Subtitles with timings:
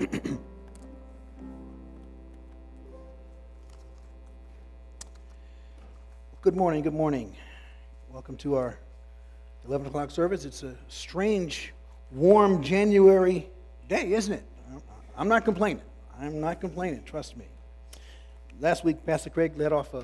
[0.00, 0.38] Good
[6.56, 7.36] morning, good morning.
[8.08, 8.78] Welcome to our
[9.66, 10.46] 11 o'clock service.
[10.46, 11.74] It's a strange,
[12.12, 13.50] warm January
[13.90, 14.42] day, isn't it?
[15.18, 15.82] I'm not complaining.
[16.18, 17.44] I'm not complaining, trust me.
[18.58, 19.94] Last week, Pastor Craig led off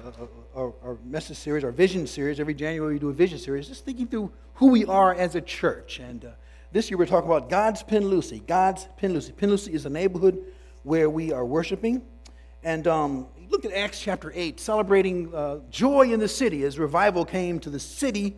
[0.55, 2.39] our message series, our vision series.
[2.39, 5.41] Every January, we do a vision series, just thinking through who we are as a
[5.41, 6.01] church.
[6.01, 6.33] And uh,
[6.77, 8.43] this year, we're talking about God's Pen Lucy.
[8.47, 9.33] God's Pen Lucy.
[9.33, 10.45] Pennlucy is a neighborhood
[10.83, 12.03] where we are worshiping.
[12.63, 17.25] And um, look at Acts chapter 8, celebrating uh, joy in the city as revival
[17.25, 18.37] came to the city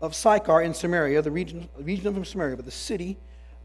[0.00, 3.18] of Sychar in Samaria, the region, region of Samaria, but the city.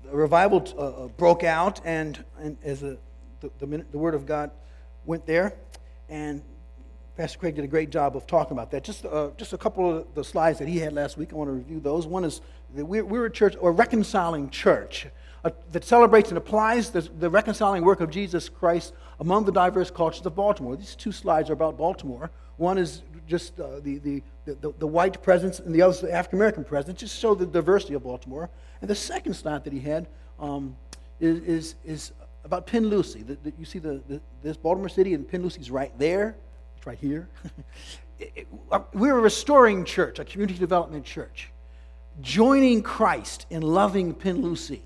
[0.04, 3.00] The revival uh, uh, broke out, and, and as the,
[3.40, 3.50] the,
[3.92, 4.52] the word of God
[5.04, 5.56] went there,
[6.10, 6.44] and
[7.18, 8.84] Pastor Craig did a great job of talking about that.
[8.84, 11.50] Just, uh, just a couple of the slides that he had last week, I want
[11.50, 12.06] to review those.
[12.06, 12.42] One is
[12.74, 15.08] we're, a church, a reconciling church
[15.72, 20.36] that celebrates and applies the, reconciling work of Jesus Christ among the diverse cultures of
[20.36, 20.76] Baltimore.
[20.76, 22.30] These two slides are about Baltimore.
[22.58, 26.12] One is just uh, the, the, the, the, white presence, and the other is the
[26.12, 28.50] African American presence, just show the diversity of Baltimore.
[28.82, 30.08] And the second slide that he had
[30.40, 30.76] um,
[31.20, 32.12] is, is, is
[32.44, 33.24] about Pen Lucy.
[33.24, 36.36] The, the, you see the, the, this Baltimore City, and Pen Lucy's right there.
[36.78, 37.30] It's right here.
[38.20, 41.52] it, it, uh, we're a restoring church, a community development church,
[42.20, 44.82] joining Christ in loving Pen Lucy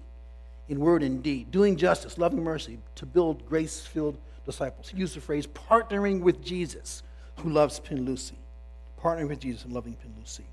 [0.67, 4.89] in word and deed, doing justice, loving mercy to build grace filled disciples.
[4.89, 7.03] He used the phrase partnering with Jesus,
[7.37, 8.37] who loves Pen Lucy.
[8.99, 10.45] Partnering with Jesus and loving Pen Lucy.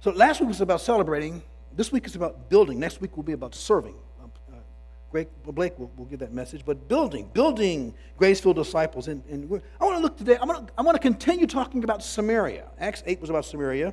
[0.00, 1.42] So last week was about celebrating.
[1.76, 2.80] This week is about building.
[2.80, 3.94] Next week will be about serving.
[4.22, 4.54] Uh,
[5.10, 9.08] Greg, Blake will, will give that message, but building, building grace-filled disciples.
[9.08, 9.44] And, and
[9.80, 12.64] I want to look today, I want to, I want to continue talking about Samaria.
[12.78, 13.92] Acts 8 was about Samaria.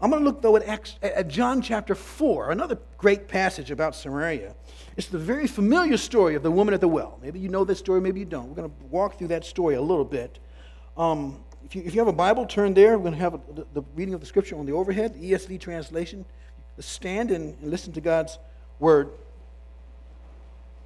[0.00, 3.94] I'm going to look, though, at, Acts, at John chapter 4, another great passage about
[3.94, 4.54] Samaria.
[4.96, 7.18] It's the very familiar story of the woman at the well.
[7.22, 8.48] Maybe you know this story, maybe you don't.
[8.48, 10.38] We're going to walk through that story a little bit.
[10.98, 12.98] Um, if, you, if you have a Bible, turn there.
[12.98, 15.60] We're going to have the, the reading of the scripture on the overhead, the ESV
[15.60, 16.26] translation.
[16.78, 18.38] Stand and, and listen to God's
[18.78, 19.08] word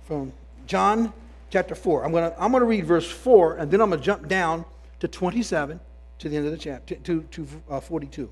[0.04, 0.32] from
[0.66, 1.12] John
[1.50, 2.04] chapter 4.
[2.04, 4.28] I'm going to I'm going to read verse 4, and then I'm going to jump
[4.28, 4.64] down
[5.00, 5.80] to 27
[6.20, 8.30] to the end of the chapter, to, to uh, 42.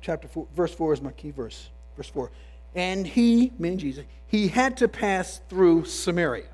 [0.00, 1.70] Chapter 4, verse 4 is my key verse.
[1.96, 2.30] Verse 4.
[2.74, 6.46] And he, meaning Jesus, he had to pass through Samaria.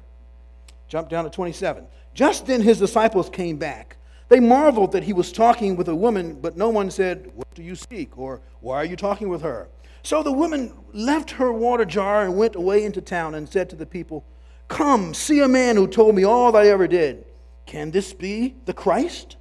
[0.89, 1.87] Jump down to 27.
[2.15, 3.97] Just then his disciples came back.
[4.29, 7.63] They marveled that he was talking with a woman, but no one said, What do
[7.63, 8.19] you seek?
[8.19, 9.69] or Why are you talking with her?
[10.03, 13.77] So the woman left her water jar and went away into town and said to
[13.77, 14.25] the people,
[14.69, 17.25] Come, see a man who told me all that I ever did.
[17.67, 19.37] Can this be the Christ?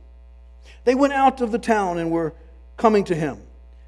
[0.84, 2.34] They went out of the town and were
[2.78, 3.42] coming to him.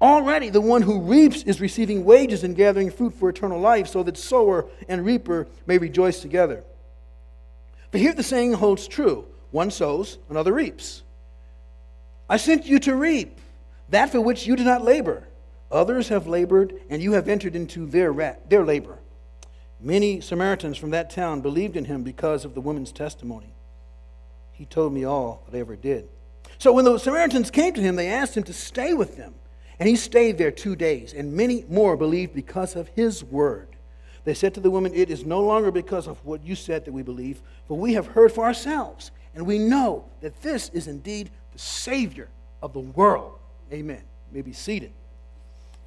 [0.00, 4.02] Already the one who reaps is receiving wages and gathering fruit for eternal life, so
[4.04, 6.62] that sower and reaper may rejoice together.
[7.90, 11.02] But here the saying holds true one sows, another reaps.
[12.28, 13.40] I sent you to reap
[13.88, 15.26] that for which you did not labor.
[15.70, 18.98] Others have labored, and you have entered into their, their labor.
[19.80, 23.54] Many Samaritans from that town believed in him because of the woman's testimony.
[24.52, 26.08] He told me all that I ever did.
[26.58, 29.34] So when the Samaritans came to him, they asked him to stay with them.
[29.80, 33.68] And he stayed there two days, and many more believed because of his word.
[34.24, 36.92] They said to the woman, It is no longer because of what you said that
[36.92, 41.30] we believe, for we have heard for ourselves, and we know that this is indeed
[41.52, 42.28] the Savior
[42.60, 43.38] of the world.
[43.72, 44.02] Amen.
[44.30, 44.92] You may be seated.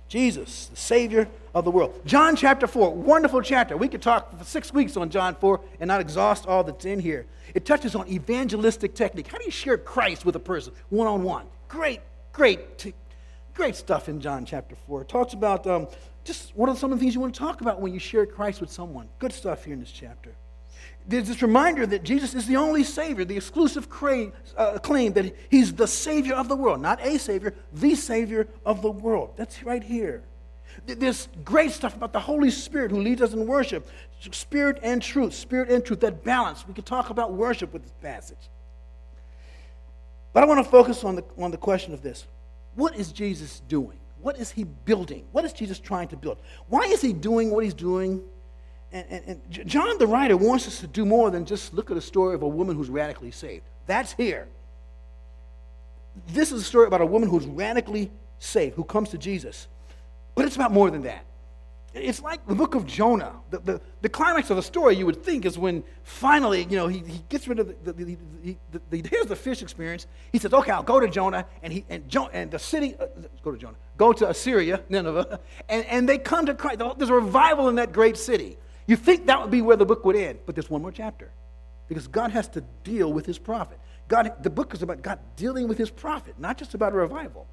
[0.08, 2.02] Jesus, the Savior of the world.
[2.06, 3.78] John chapter 4, wonderful chapter.
[3.78, 7.00] We could talk for six weeks on John 4 and not exhaust all that's in
[7.00, 7.28] here.
[7.54, 9.28] It touches on evangelistic technique.
[9.28, 11.46] How do you share Christ with a person one on one?
[11.70, 12.02] Great,
[12.34, 12.78] great,
[13.54, 15.04] great stuff in John chapter 4.
[15.04, 15.88] It talks about um,
[16.24, 18.26] just what are some of the things you want to talk about when you share
[18.26, 19.10] Christ with someone.
[19.20, 20.36] Good stuff here in this chapter
[21.08, 25.36] there's this reminder that Jesus is the only Savior, the exclusive claim, uh, claim that
[25.50, 26.82] He's the Savior of the world.
[26.82, 29.34] Not a Savior, the Savior of the world.
[29.36, 30.24] That's right here.
[30.86, 33.90] There's great stuff about the Holy Spirit who leads us in worship.
[34.32, 36.66] Spirit and truth, spirit and truth, that balance.
[36.68, 38.50] We could talk about worship with this passage.
[40.34, 42.26] But I want to focus on the, on the question of this
[42.76, 44.00] What is Jesus doing?
[44.22, 45.26] What is He building?
[45.32, 46.38] What is Jesus trying to build?
[46.68, 48.22] Why is He doing what He's doing?
[48.92, 51.98] and, and, and John the writer wants us to do more than just look at
[51.98, 53.64] a story of a woman who's radically saved.
[53.86, 54.48] That's here.
[56.28, 59.68] This is a story about a woman who's radically saved, who comes to Jesus.
[60.36, 61.24] But it's about more than that.
[61.94, 63.34] It's like the book of Jonah.
[63.50, 66.88] The, the, the climax of the story, you would think, is when finally, you know,
[66.88, 68.18] he, he gets rid of the, the,
[68.72, 70.08] the, the, here's the fish experience.
[70.32, 73.08] He says, okay, I'll go to Jonah, and, he, and, jo- and the city, uh,
[73.44, 76.80] go to Jonah, go to Assyria, Nineveh, and, and they come to Christ.
[76.98, 78.58] There's a revival in that great city.
[78.88, 81.32] You think that would be where the book would end, but there's one more chapter
[81.90, 83.78] because God has to deal with his prophet.
[84.08, 87.48] God, the book is about God dealing with his prophet, not just about a revival.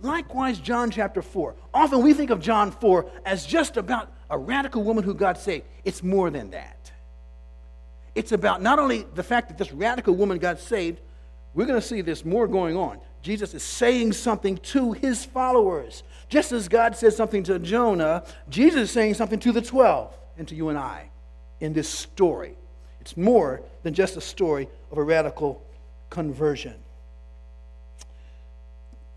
[0.00, 1.54] Likewise, John chapter 4.
[1.72, 5.64] Often we think of John 4 as just about a radical woman who got saved.
[5.84, 6.92] It's more than that.
[8.14, 11.00] It's about not only the fact that this radical woman got saved,
[11.54, 12.98] we're going to see this more going on.
[13.22, 16.02] Jesus is saying something to his followers.
[16.28, 20.46] Just as God says something to Jonah, Jesus is saying something to the 12 and
[20.48, 21.10] to you and I
[21.60, 22.56] in this story.
[23.00, 25.62] It's more than just a story of a radical
[26.10, 26.74] conversion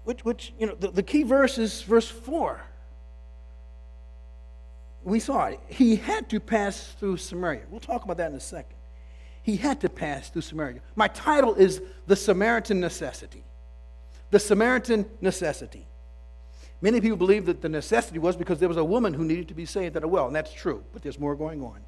[0.03, 2.61] which, which you know, the, the key verse is verse 4.
[5.03, 5.59] We saw it.
[5.67, 7.61] He had to pass through Samaria.
[7.69, 8.75] We'll talk about that in a second.
[9.41, 10.81] He had to pass through Samaria.
[10.95, 13.43] My title is The Samaritan Necessity.
[14.31, 15.87] The Samaritan Necessity.
[16.81, 19.53] Many people believe that the necessity was because there was a woman who needed to
[19.53, 21.81] be saved at a well, and that's true, but there's more going on.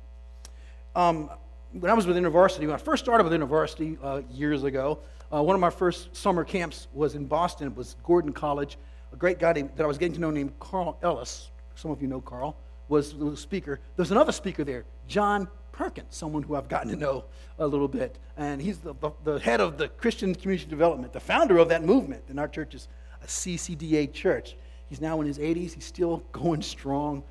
[0.95, 1.29] Um,
[1.71, 4.99] when I was with InterVarsity, when I first started with InterVarsity uh, years ago,
[5.33, 7.67] uh, one of my first summer camps was in Boston.
[7.67, 8.77] It was Gordon College.
[9.13, 11.51] A great guy named, that I was getting to know named Carl Ellis.
[11.75, 12.57] Some of you know Carl.
[12.89, 13.79] Was, the speaker.
[13.95, 17.23] There's another speaker there, John Perkins, someone who I've gotten to know
[17.57, 18.17] a little bit.
[18.35, 21.83] And he's the, the, the head of the Christian Community Development, the founder of that
[21.83, 22.23] movement.
[22.27, 22.89] And our church is
[23.23, 24.57] a CCDA church.
[24.89, 25.73] He's now in his 80s.
[25.73, 27.23] He's still going strong,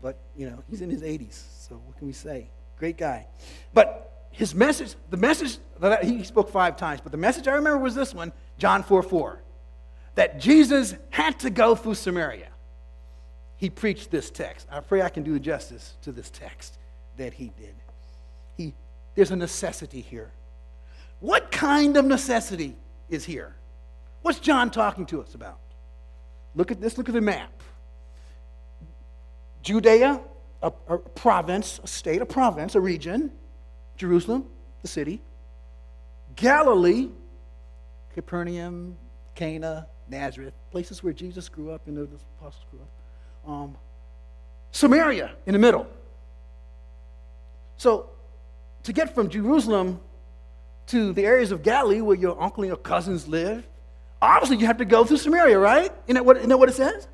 [0.00, 1.42] but, you know, he's in his 80s.
[1.58, 2.50] So what can we say?
[2.78, 3.26] Great guy.
[3.74, 7.82] But his message, the message that he spoke five times, but the message I remember
[7.82, 9.42] was this one, John 4 4,
[10.14, 12.46] that Jesus had to go through Samaria.
[13.56, 14.68] He preached this text.
[14.70, 16.78] I pray I can do justice to this text
[17.16, 17.74] that he did.
[18.56, 18.74] He,
[19.16, 20.30] there's a necessity here.
[21.18, 22.76] What kind of necessity
[23.10, 23.56] is here?
[24.22, 25.58] What's John talking to us about?
[26.54, 27.50] Look at this, look at the map.
[29.62, 30.20] Judea,
[30.62, 33.32] a, a province, a state, a province, a region.
[33.98, 34.46] Jerusalem,
[34.80, 35.20] the city,
[36.36, 37.08] Galilee,
[38.14, 38.96] Capernaum,
[39.34, 42.08] Cana, Nazareth, places where Jesus grew up and the
[42.40, 43.50] apostles grew up.
[43.50, 43.76] Um,
[44.70, 45.86] Samaria in the middle.
[47.76, 48.10] So,
[48.84, 50.00] to get from Jerusalem
[50.86, 53.66] to the areas of Galilee where your uncle and your cousins live,
[54.22, 55.92] obviously you have to go through Samaria, right?
[56.06, 57.08] Isn't that what, isn't that what it says?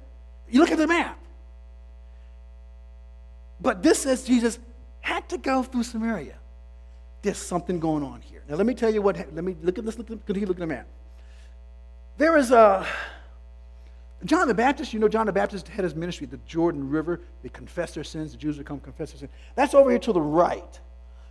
[0.48, 1.18] You look at the map.
[3.60, 4.58] But this says Jesus
[5.00, 6.36] had to go through Samaria
[7.24, 8.42] there's something going on here.
[8.48, 10.56] Now, let me tell you what, let me look at this, look at, look at
[10.56, 10.86] the map.
[12.18, 12.86] There is a,
[14.24, 17.20] John the Baptist, you know, John the Baptist had his ministry at the Jordan River.
[17.42, 19.32] They confess their sins, the Jews would come confess their sins.
[19.54, 20.80] That's over here to the right.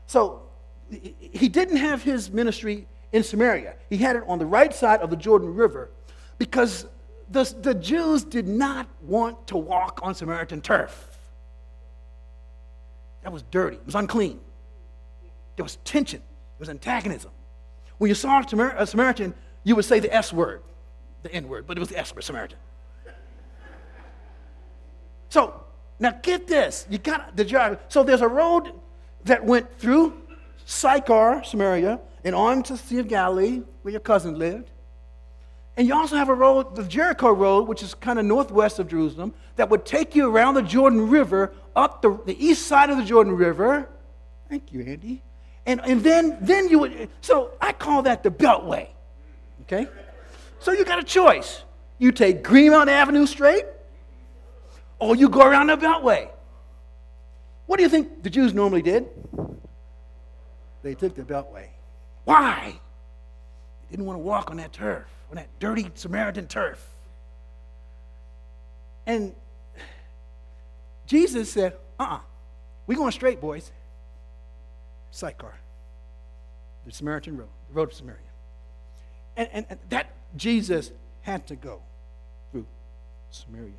[0.08, 0.42] So,
[0.90, 5.12] he didn't have his ministry in Samaria, he had it on the right side of
[5.12, 5.92] the Jordan River
[6.40, 6.88] because
[7.30, 11.16] the, the Jews did not want to walk on Samaritan turf.
[13.22, 14.40] That was dirty, it was unclean.
[15.56, 17.32] There was tension, there was antagonism.
[17.98, 19.34] When you saw a Samaritan,
[19.64, 20.62] you would say the S word,
[21.22, 22.58] the N word, but it was the S word, Samaritan.
[25.30, 25.64] So
[26.00, 26.86] now get this.
[26.90, 27.80] You got the job.
[27.88, 28.72] So there's a road
[29.26, 30.22] that went through
[30.66, 34.70] Sychar, Samaria, and on to the Sea of Galilee, where your cousin lived.
[35.76, 38.88] And you also have a road, the Jericho Road, which is kind of northwest of
[38.88, 42.98] Jerusalem, that would take you around the Jordan River, up the, the east side of
[42.98, 43.90] the Jordan River.
[44.50, 45.24] Thank you, Andy.
[45.66, 48.90] And, and then, then you would, so I call that the Beltway.
[49.62, 49.88] Okay?
[50.60, 51.64] So you got a choice.
[52.00, 53.66] You take Greenmount Avenue straight,
[55.00, 56.30] or you go around the Beltway.
[57.66, 59.08] What do you think the Jews normally did?
[60.82, 61.68] They took the Beltway.
[62.26, 62.80] Why?
[63.84, 66.86] They didn't want to walk on that turf, on that dirty Samaritan turf.
[69.06, 69.34] And
[71.06, 72.20] Jesus said, uh uh-uh, uh,
[72.88, 73.72] we going straight, boys.
[75.14, 75.54] Sychar,
[76.86, 78.20] the Samaritan road, the road of Samaria.
[79.38, 80.92] And, and, and that Jesus
[81.22, 81.82] had to go
[82.52, 82.66] through
[83.30, 83.74] Samaria.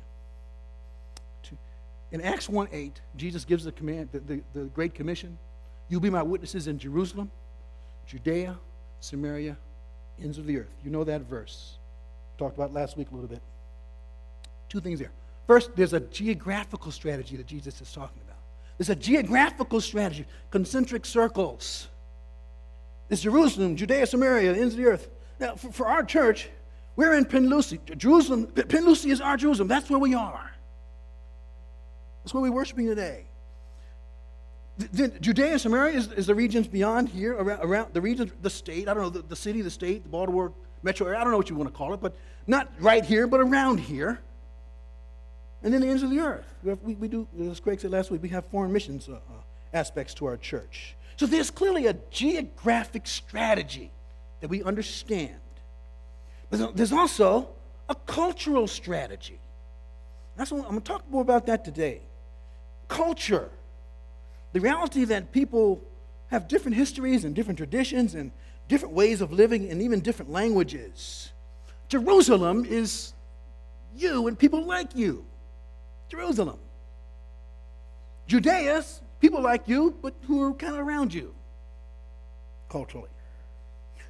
[2.11, 5.37] In Acts 1 8, Jesus gives the command, the, the, the Great Commission.
[5.89, 7.29] You'll be my witnesses in Jerusalem,
[8.07, 8.57] Judea,
[9.01, 9.57] Samaria,
[10.21, 10.73] ends of the earth.
[10.85, 11.77] You know that verse.
[12.37, 13.41] Talked about last week a little bit.
[14.69, 15.11] Two things there.
[15.47, 18.24] First, there's a geographical strategy that Jesus is talking about.
[18.77, 21.87] There's a geographical strategy, concentric circles.
[23.09, 25.09] It's Jerusalem, Judea, Samaria, ends of the earth.
[25.39, 26.49] Now, for, for our church,
[26.95, 27.79] we're in Pen Lucy.
[27.97, 29.67] Jerusalem, Pen Lucy is our Jerusalem.
[29.67, 30.51] That's where we are.
[32.23, 33.25] That's where we're worshiping today.
[34.77, 38.31] The, the Judea and Samaria is, is, the regions beyond here, around, around the regions,
[38.41, 40.51] the state, I don't know, the, the city, the state, the Baltimore
[40.83, 42.15] metro area, I don't know what you want to call it, but
[42.45, 44.19] not right here, but around here.
[45.63, 46.45] And then the ends of the earth.
[46.63, 49.17] We, we do, as Craig said last week, we have foreign missions uh, uh,
[49.73, 50.95] aspects to our church.
[51.17, 53.91] So there's clearly a geographic strategy
[54.41, 55.39] that we understand.
[56.49, 57.49] But there's also
[57.89, 59.39] a cultural strategy.
[60.35, 62.01] That's what, I'm going to talk more about that today.
[62.87, 63.49] Culture.
[64.53, 65.81] The reality that people
[66.27, 68.31] have different histories and different traditions and
[68.67, 71.31] different ways of living and even different languages.
[71.87, 73.13] Jerusalem is
[73.95, 75.25] you and people like you.
[76.09, 76.59] Jerusalem.
[78.27, 78.83] Judea,
[79.19, 81.33] people like you, but who are kind of around you
[82.69, 83.09] culturally.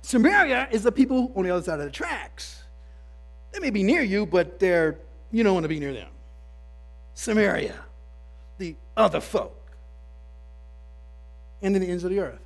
[0.02, 2.64] Samaria is the people on the other side of the tracks.
[3.52, 5.00] They may be near you, but they're
[5.32, 6.08] you don't want to be near them.
[7.14, 7.76] Samaria,
[8.58, 9.72] the other folk,
[11.62, 12.40] and then the ends of the earth.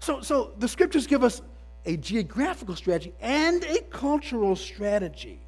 [0.00, 1.42] So, so the scriptures give us
[1.84, 5.40] a geographical strategy and a cultural strategy.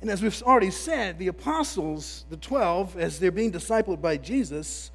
[0.00, 4.90] And as we've already said, the apostles, the 12, as they're being discipled by Jesus,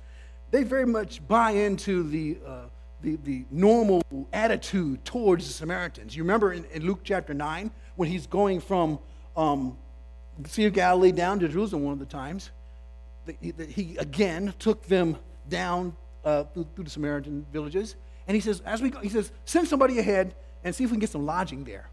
[0.50, 2.62] they very much buy into the, uh,
[3.02, 4.02] the, the, normal
[4.34, 6.16] attitude towards the Samaritans.
[6.16, 8.98] You remember in, in Luke chapter 9, when he's going from
[9.38, 9.78] um,
[10.40, 12.50] the Sea of Galilee down to Jerusalem one of the times,
[13.42, 15.18] he, he again took them
[15.50, 17.96] down uh, through, through the Samaritan villages.
[18.28, 20.34] And he says, as we go, he says, send somebody ahead
[20.64, 21.90] and see if we can get some lodging there.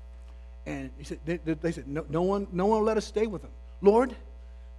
[0.67, 3.27] And he said, they, they said, no, no, one, no one will let us stay
[3.27, 3.51] with them.
[3.81, 4.15] Lord,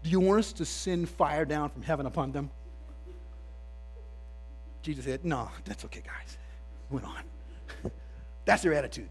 [0.04, 2.50] do you want us to send fire down from heaven upon them?
[4.82, 6.38] Jesus said, no, that's okay, guys.
[6.90, 7.24] Went on.
[8.46, 9.10] that's their attitude.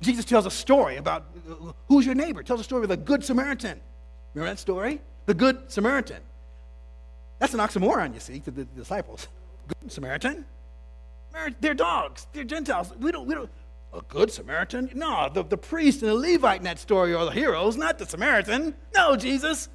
[0.00, 1.24] Jesus tells a story about
[1.88, 2.42] who's your neighbor.
[2.42, 3.80] Tells a story of the good Samaritan.
[4.34, 5.00] Remember that story?
[5.26, 6.22] The good Samaritan.
[7.38, 9.28] That's an oxymoron, you see, to the disciples.
[9.80, 10.44] Good Samaritan?
[11.60, 12.26] They're dogs.
[12.32, 12.92] They're Gentiles.
[12.98, 13.50] We don't, we don't,
[13.92, 14.90] a good Samaritan?
[14.94, 18.06] No, the, the priest and the Levite in that story are the heroes, not the
[18.06, 18.74] Samaritan.
[18.94, 19.68] No, Jesus.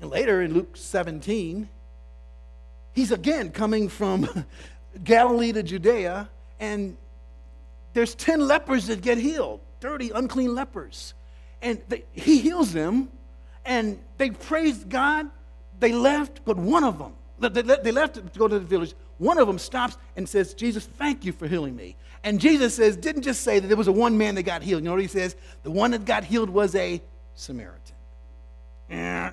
[0.00, 1.68] And later in Luke 17,
[2.92, 4.44] he's again coming from
[5.04, 6.96] Galilee to Judea, and
[7.92, 11.14] there's 10 lepers that get healed, dirty, unclean lepers.
[11.60, 13.10] And they, he heals them,
[13.64, 15.30] and they praised God.
[15.78, 17.14] They left, but one of them,
[17.48, 18.94] they, they left to go to the village.
[19.18, 21.96] One of them stops and says, Jesus, thank you for healing me.
[22.24, 24.82] And Jesus says, didn't just say that there was a one man that got healed.
[24.82, 25.36] You know what he says?
[25.62, 27.02] The one that got healed was a
[27.34, 27.96] Samaritan.
[28.90, 29.30] Eh,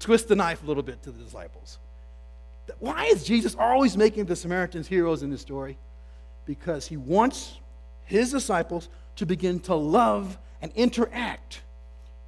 [0.00, 1.78] twist the knife a little bit to the disciples.
[2.80, 5.78] Why is Jesus always making the Samaritans heroes in this story?
[6.46, 7.58] Because he wants
[8.04, 11.62] his disciples to begin to love and interact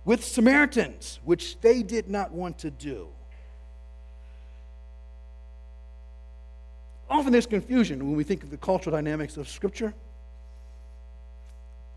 [0.04, 3.08] with Samaritans, which they did not want to do.
[7.10, 9.94] Often there's confusion when we think of the cultural dynamics of Scripture.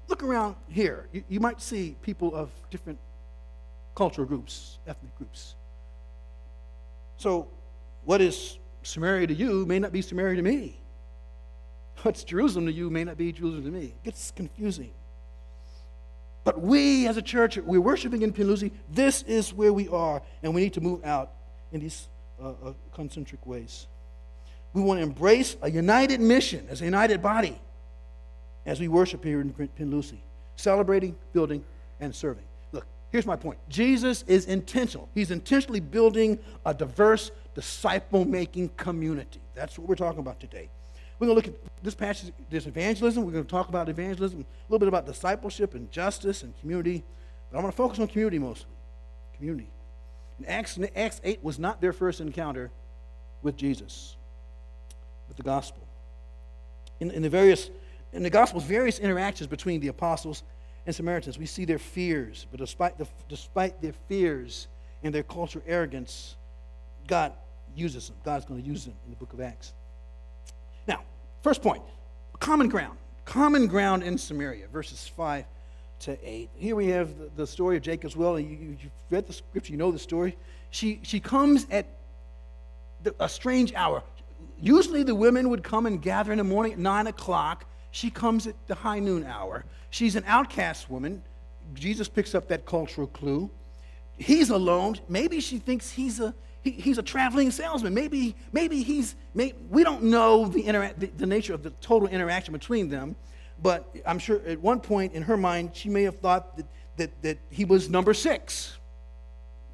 [0.07, 1.07] Look around here.
[1.11, 2.99] You, you might see people of different
[3.95, 5.55] cultural groups, ethnic groups.
[7.17, 7.47] So,
[8.05, 10.77] what is Samaria to you may not be Samaria to me.
[12.01, 13.85] What's Jerusalem to you may not be Jerusalem to me.
[13.85, 14.91] It gets confusing.
[16.43, 18.71] But we as a church, we're worshiping in Pen Lucy.
[18.89, 21.31] This is where we are, and we need to move out
[21.71, 22.07] in these
[22.41, 23.85] uh, uh, concentric ways.
[24.73, 27.59] We want to embrace a united mission as a united body
[28.65, 30.23] as we worship here in Pen Lucy,
[30.55, 31.63] celebrating, building,
[31.99, 32.43] and serving.
[32.71, 35.09] Look, here's my point Jesus is intentional.
[35.13, 39.41] He's intentionally building a diverse, disciple making community.
[39.55, 40.69] That's what we're talking about today.
[41.19, 43.23] We're going to look at this passage, this evangelism.
[43.23, 47.03] We're going to talk about evangelism, a little bit about discipleship and justice and community.
[47.51, 48.71] But I'm going to focus on community mostly.
[49.35, 49.67] Community.
[50.39, 52.71] And Acts, Acts 8 was not their first encounter
[53.43, 54.15] with Jesus,
[55.31, 55.81] with the gospel.
[56.99, 57.69] In, in the various,
[58.11, 60.43] in the gospels, various interactions between the apostles
[60.85, 62.47] and Samaritans, we see their fears.
[62.51, 64.67] But despite, the, despite their fears
[65.03, 66.35] and their cultural arrogance,
[67.07, 67.31] God
[67.77, 68.17] uses them.
[68.25, 69.71] God's going to use them in the book of Acts.
[70.85, 70.99] Now,
[71.43, 71.81] first point
[72.39, 72.97] common ground.
[73.23, 75.45] Common ground in Samaria, verses 5
[76.01, 76.49] to 8.
[76.57, 78.37] Here we have the, the story of Jacob's well.
[78.37, 80.35] You, you, have read the scripture, you know the story.
[80.71, 81.85] She, she comes at
[83.03, 84.03] the, a strange hour.
[84.61, 87.65] Usually the women would come and gather in the morning at 9 o'clock.
[87.89, 89.65] She comes at the high noon hour.
[89.89, 91.23] She's an outcast woman.
[91.73, 93.49] Jesus picks up that cultural clue.
[94.17, 94.97] he's alone.
[95.09, 97.93] Maybe she thinks he's a he, he's a traveling salesman.
[97.93, 102.07] Maybe maybe he's maybe, we don't know the, intera- the, the nature of the total
[102.07, 103.15] interaction between them,
[103.61, 106.65] but I'm sure at one point in her mind she may have thought that
[106.97, 108.77] that, that he was number six.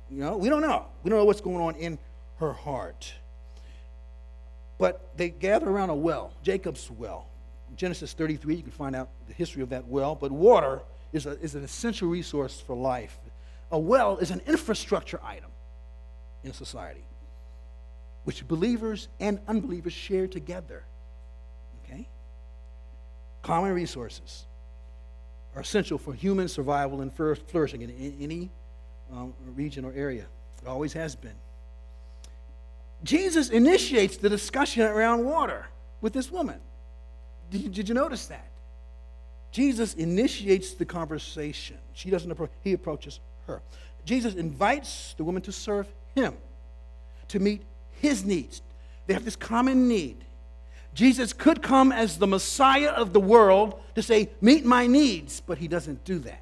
[0.10, 0.86] You know, we don't know.
[1.04, 2.00] We don't know what's going on in
[2.38, 3.14] her heart.
[4.78, 7.28] But they gather around a well, Jacob's well.
[7.76, 10.16] Genesis 33, you can find out the history of that well.
[10.16, 10.82] But water
[11.14, 13.18] is, a, is an essential resource for life.
[13.72, 15.52] A well is an infrastructure item
[16.44, 17.04] in society,
[18.24, 20.84] which believers and unbelievers share together.
[21.84, 22.08] Okay?
[23.42, 24.46] Common resources
[25.56, 28.50] are essential for human survival and flourishing in any
[29.12, 30.26] um, region or area.
[30.62, 31.36] It always has been.
[33.04, 35.68] Jesus initiates the discussion around water
[36.02, 36.60] with this woman.
[37.50, 38.48] Did you, did you notice that?
[39.52, 41.78] Jesus initiates the conversation.
[41.94, 43.62] She doesn't approach, he approaches her.
[44.06, 46.36] Jesus invites the woman to serve him,
[47.30, 47.64] to meet
[48.02, 48.62] his needs.
[49.06, 50.24] They have this common need.
[50.94, 55.58] Jesus could come as the Messiah of the world to say, Meet my needs, but
[55.58, 56.42] he doesn't do that.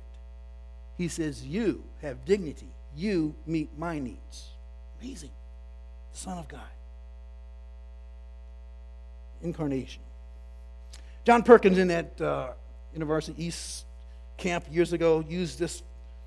[0.97, 2.69] He says, You have dignity.
[2.95, 4.51] You meet my needs.
[5.01, 5.31] Amazing.
[6.15, 6.61] Son of God.
[9.41, 10.01] Incarnation.
[11.25, 12.49] John Perkins in that uh,
[12.93, 13.85] University East
[14.37, 15.83] camp years ago used this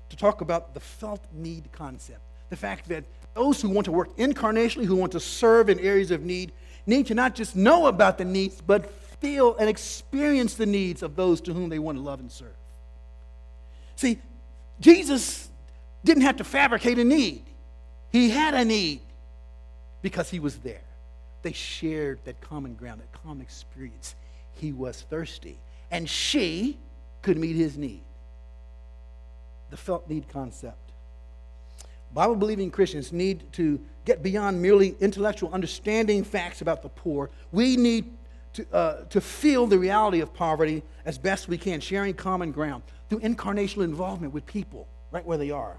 [0.09, 2.21] to talk about the felt need concept.
[2.49, 3.03] The fact that
[3.33, 6.51] those who want to work incarnationally, who want to serve in areas of need,
[6.85, 11.15] need to not just know about the needs, but feel and experience the needs of
[11.15, 12.55] those to whom they want to love and serve.
[13.95, 14.19] See,
[14.79, 15.49] Jesus
[16.03, 17.43] didn't have to fabricate a need,
[18.11, 19.01] he had a need
[20.01, 20.81] because he was there.
[21.41, 24.15] They shared that common ground, that common experience.
[24.53, 25.59] He was thirsty,
[25.91, 26.77] and she
[27.21, 28.01] could meet his need.
[29.69, 30.77] The felt need concept.
[32.13, 37.29] Bible believing Christians need to get beyond merely intellectual understanding facts about the poor.
[37.51, 38.17] We need
[38.53, 42.83] to, uh, to feel the reality of poverty as best we can, sharing common ground
[43.09, 45.77] through incarnational involvement with people right where they are.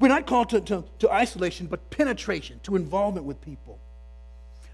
[0.00, 3.78] We're not called to, to, to isolation, but penetration, to involvement with people.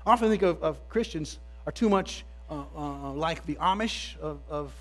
[0.06, 4.40] I often think of, of Christians are too much uh, uh, like the Amish of,
[4.48, 4.72] of,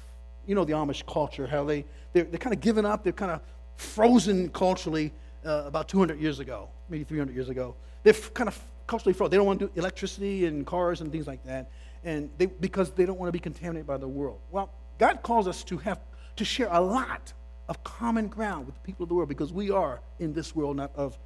[0.47, 3.31] you know, the Amish culture, how they, they're, they're kind of given up, they're kind
[3.31, 3.41] of
[3.75, 5.11] frozen culturally
[5.45, 7.75] uh, about 200 years ago, maybe 300 years ago.
[8.03, 9.31] They're kind of culturally frozen.
[9.31, 11.69] They don't want to do electricity and cars and things like that,
[12.03, 14.39] and they, because they don't want to be contaminated by the world.
[14.51, 15.99] Well, God calls us to have
[16.37, 17.33] to share a lot
[17.69, 20.75] of common ground with the people of the world because we are in this world,
[20.75, 21.17] not of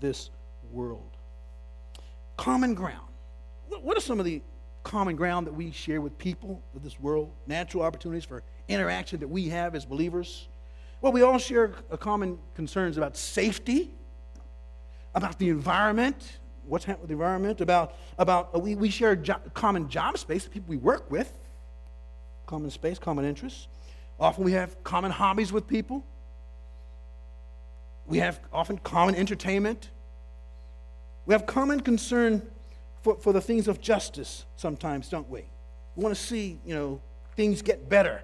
[0.00, 0.30] this
[0.72, 1.16] world.
[2.36, 3.08] Common ground.
[3.68, 4.42] What are some of the
[4.82, 7.30] common ground that we share with people of this world?
[7.46, 10.48] Natural opportunities for interaction that we have as believers?
[11.00, 11.68] Well, we all share
[12.00, 13.94] common concerns about safety,
[15.14, 19.40] about the environment, what's happening with the environment, about, about uh, we, we share jo-
[19.54, 21.32] common job space, the people we work with,
[22.46, 23.68] common space, common interests.
[24.22, 26.04] Often we have common hobbies with people.
[28.06, 29.90] We have often common entertainment.
[31.26, 32.48] We have common concern
[33.02, 35.40] for, for the things of justice sometimes, don't we?
[35.96, 37.00] We want to see, you know,
[37.34, 38.22] things get better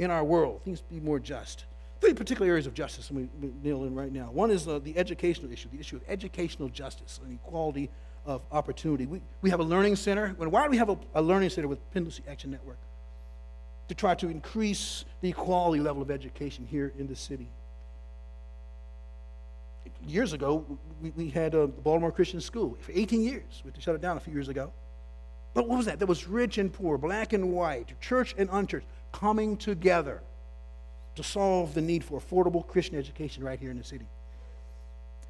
[0.00, 1.64] in our world, things be more just.
[2.00, 3.28] Three particular areas of justice we
[3.62, 4.30] deal in right now.
[4.32, 7.88] One is uh, the educational issue, the issue of educational justice and equality
[8.26, 9.06] of opportunity.
[9.06, 10.30] We, we have a learning center.
[10.38, 12.78] Why do we have a, a learning center with Pen Lucy Action Network?
[13.90, 17.48] To try to increase the equality level of education here in the city.
[20.06, 20.64] Years ago,
[21.02, 23.64] we, we had uh, a Baltimore Christian School for 18 years.
[23.64, 24.72] We shut it down a few years ago.
[25.54, 25.98] But what was that?
[25.98, 30.22] That was rich and poor, black and white, church and unchurched, coming together
[31.16, 34.06] to solve the need for affordable Christian education right here in the city.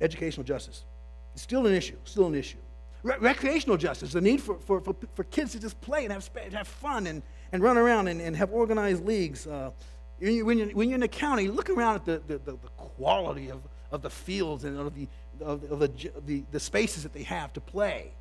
[0.03, 0.85] Educational justice.
[1.33, 2.59] It's still an issue, still an issue.
[3.05, 6.29] Re- recreational justice, the need for, for, for, for, kids to just play and have,
[6.53, 9.47] have fun and, and run around and, and have organized leagues.
[9.47, 9.71] Uh,
[10.19, 12.53] when, you, when, you're, when you're in the county, look around at the, the, the,
[12.53, 13.61] the quality of,
[13.91, 15.09] of the fields and of, the,
[15.41, 18.13] of, of the, the, the spaces that they have to play,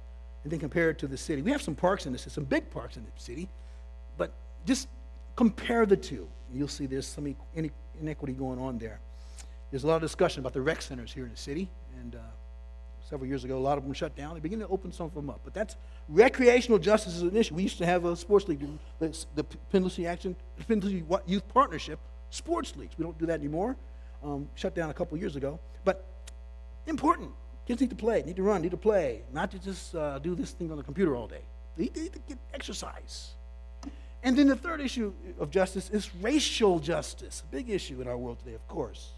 [0.43, 1.41] and then compare it to the city.
[1.41, 3.49] We have some parks in the city, some big parks in the city,
[4.17, 4.31] but
[4.65, 4.87] just
[5.35, 6.27] compare the two.
[6.53, 7.35] You'll see there's some
[8.01, 8.99] inequity going on there.
[9.69, 12.19] There's a lot of discussion about the rec centers here in the city, and uh,
[13.09, 13.57] several years ago.
[13.57, 14.35] A lot of them shut down.
[14.35, 15.41] They begin to open some of them up.
[15.43, 15.75] But that's
[16.07, 17.55] recreational justice is an issue.
[17.55, 18.65] We used to have a sports league,
[18.99, 20.35] the, Penn Action,
[20.69, 22.97] Lucy Youth Partnership sports leagues.
[22.97, 23.75] We don't do that anymore.
[24.23, 25.59] Um, shut down a couple years ago.
[25.83, 26.05] But
[26.85, 27.31] important.
[27.65, 30.33] Kids need to play, need to run, need to play, not to just uh, do
[30.33, 31.41] this thing on the computer all day.
[31.77, 33.33] They need to get exercise.
[34.23, 38.17] And then the third issue of justice is racial justice, a big issue in our
[38.17, 39.11] world today, of course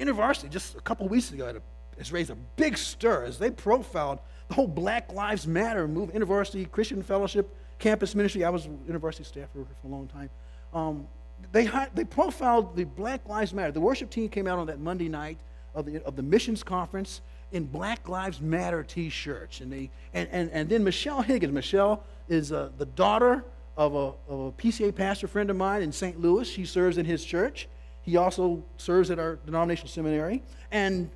[0.00, 1.62] InterVarsity, just a couple weeks ago, had a,
[2.00, 6.18] has raised a big stir as they profiled the whole Black Lives Matter movement.
[6.18, 10.30] InterVarsity Christian Fellowship Campus Ministry, I was InterVarsity staff for, a long time.
[10.72, 11.06] Um,
[11.52, 13.70] they, they profiled the Black Lives Matter.
[13.70, 15.38] The worship team came out on that Monday night
[15.74, 17.20] of the, of the missions conference
[17.52, 19.60] in Black Lives Matter t-shirts.
[19.60, 21.52] And, they, and, and, and then Michelle Higgins.
[21.52, 23.44] Michelle is uh, the daughter
[23.76, 26.18] of a, of a PCA pastor friend of mine in St.
[26.18, 26.48] Louis.
[26.48, 27.68] She serves in his church.
[28.02, 30.42] He also serves at our denominational seminary.
[30.70, 31.10] And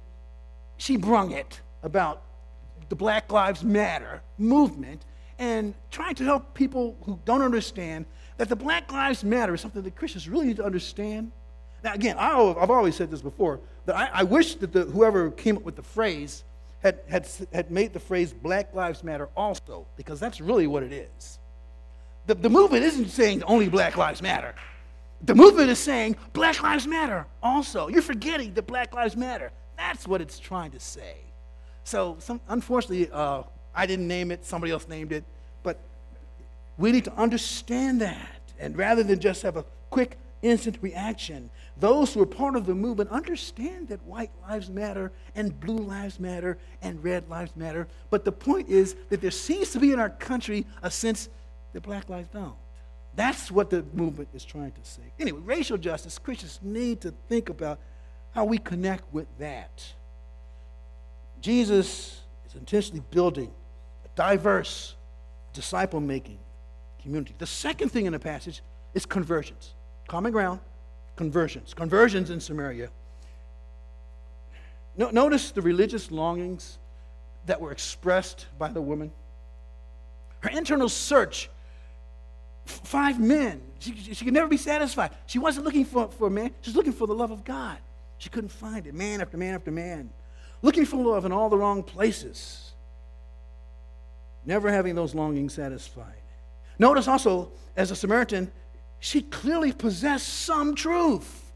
[0.76, 2.22] she brung it about
[2.88, 5.04] the Black Lives Matter movement
[5.38, 8.06] and trying to help people who don't understand
[8.36, 11.32] that the Black Lives Matter is something that Christians really need to understand.
[11.82, 15.30] Now, again, I, have always said this before that I, I wish that the, whoever
[15.30, 16.44] came up with the phrase
[16.80, 20.92] had, had, had made the phrase Black Lives Matter also, because that's really what it
[20.92, 21.38] is.
[22.26, 24.54] The, the movement isn't saying only Black Lives Matter.
[25.22, 27.88] The movement is saying Black Lives Matter also.
[27.88, 29.50] You're forgetting that Black Lives Matter.
[29.76, 31.16] That's what it's trying to say.
[31.84, 33.42] So, some, unfortunately, uh,
[33.74, 35.24] I didn't name it, somebody else named it,
[35.62, 35.78] but
[36.78, 38.40] we need to understand that.
[38.58, 42.74] And rather than just have a quick, instant reaction, those who are part of the
[42.74, 47.88] movement understand that white lives matter and blue lives matter and red lives matter.
[48.10, 51.28] But the point is that there seems to be in our country a sense
[51.72, 52.54] that black lives don't.
[53.16, 55.02] That's what the movement is trying to say.
[55.18, 57.78] Anyway, racial justice, Christians need to think about
[58.34, 59.84] how we connect with that.
[61.40, 63.50] Jesus is intentionally building
[64.04, 64.96] a diverse,
[65.52, 66.38] disciple making
[67.00, 67.34] community.
[67.38, 69.74] The second thing in the passage is conversions.
[70.08, 70.60] Common ground,
[71.16, 71.74] conversions.
[71.74, 72.90] Conversions in Samaria.
[74.96, 76.78] No, notice the religious longings
[77.46, 79.12] that were expressed by the woman.
[80.40, 81.50] Her internal search
[82.64, 83.60] five men.
[83.78, 85.10] She, she, could never be satisfied.
[85.26, 87.76] She wasn't looking for, for a man, she was looking for the love of God.
[88.24, 90.08] She couldn't find it, man after man after man.
[90.62, 92.72] Looking for love in all the wrong places.
[94.46, 96.22] Never having those longings satisfied.
[96.78, 98.50] Notice also, as a Samaritan,
[98.98, 101.52] she clearly possessed some truth.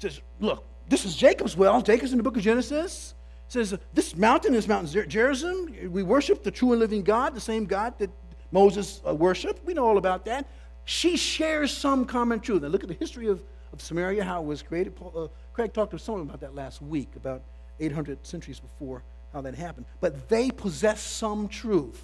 [0.00, 1.80] Says, look, this is Jacob's well.
[1.80, 3.14] Jacob's in the book of Genesis.
[3.48, 5.74] Says, this mountain is Mount Gerizim.
[5.90, 8.10] We worship the true and living God, the same God that
[8.50, 9.64] Moses uh, worshiped.
[9.64, 10.46] We know all about that.
[10.84, 12.64] She shares some common truth.
[12.64, 14.94] And look at the history of, of Samaria, how it was created.
[14.94, 17.42] Paul, uh, Craig talked to someone about that last week, about
[17.80, 19.86] 800 centuries before how that happened.
[20.00, 22.00] But they possess some truth.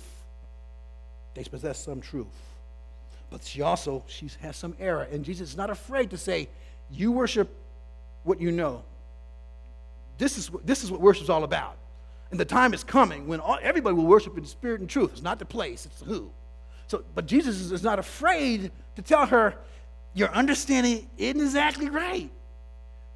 [1.34, 2.26] They possess some truth.
[3.30, 5.06] But she also she has some error.
[5.10, 6.48] And Jesus is not afraid to say,
[6.90, 7.48] You worship
[8.24, 8.82] what you know.
[10.16, 11.76] This is, this is what worship is all about.
[12.30, 15.12] And the time is coming when all, everybody will worship in spirit and truth.
[15.12, 16.30] It's not the place, it's the who.
[16.88, 19.54] So, but Jesus is, is not afraid to tell her,
[20.14, 22.30] Your understanding isn't exactly right.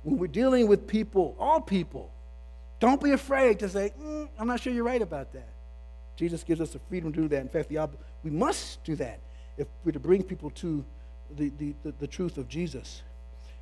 [0.03, 2.11] When we're dealing with people, all people,
[2.81, 5.49] don't be afraid to say, mm, I'm not sure you're right about that.
[6.17, 7.41] Jesus gives us the freedom to do that.
[7.41, 7.89] In fact, the,
[8.23, 9.21] we must do that
[9.57, 10.85] if we're to bring people to
[11.37, 13.03] the, the, the, the truth of Jesus.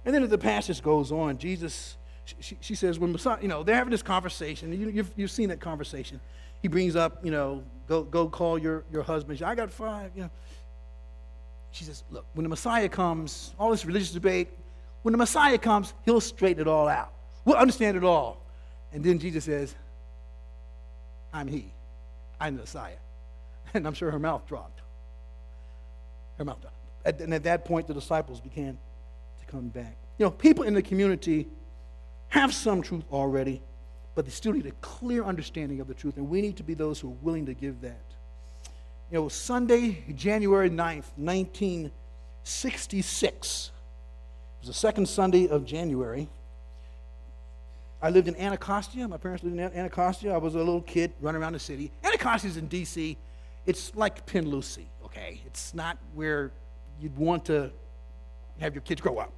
[0.04, 3.62] And then as the passage goes on, Jesus, she, she says, when Messiah, you know,
[3.62, 4.72] they're having this conversation.
[4.72, 6.20] You, you've, you've seen that conversation.
[6.62, 9.38] He brings up, you know, go, go call your, your husband.
[9.38, 10.30] Says, I got five, you know.
[11.72, 14.48] She says, look, when the Messiah comes, all this religious debate,
[15.02, 17.12] when the Messiah comes, he'll straighten it all out.
[17.44, 18.42] We'll understand it all.
[18.92, 19.74] And then Jesus says,
[21.32, 21.72] I'm he.
[22.40, 22.96] I'm the Messiah.
[23.72, 24.80] And I'm sure her mouth dropped.
[26.38, 26.74] Her mouth dropped.
[27.20, 28.76] And at that point, the disciples began
[29.38, 29.96] to come back.
[30.18, 31.46] You know, people in the community
[32.30, 33.62] have some truth already,
[34.16, 36.74] but they still need a clear understanding of the truth, and we need to be
[36.74, 38.02] those who are willing to give that.
[39.10, 43.70] You know, Sunday, January 9th, 1966, it
[44.60, 46.28] was the second Sunday of January.
[48.02, 49.06] I lived in Anacostia.
[49.06, 50.32] My parents lived in Anacostia.
[50.32, 51.92] I was a little kid running around the city.
[52.02, 53.18] Anacostia is in D.C.
[53.66, 55.40] It's like Pen Lucy okay.
[55.46, 56.52] It's not where
[57.00, 57.70] you'd want to
[58.60, 59.32] have your kids grow up.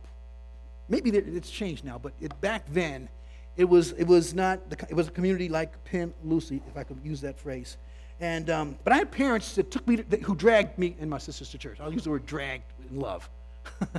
[0.88, 3.08] Maybe it's changed now, but it, back then,
[3.56, 6.84] it was, it was not, the, it was a community like Pen Lucy, if I
[6.84, 7.76] could use that phrase.
[8.20, 11.18] And, um, but I had parents that took me, to, who dragged me and my
[11.18, 11.80] sisters to church.
[11.80, 13.28] I'll use the word dragged in love.